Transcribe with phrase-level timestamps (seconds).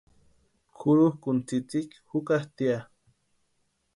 [0.77, 2.79] Kʼurhukʼuni tsïtsïki jukatʼia.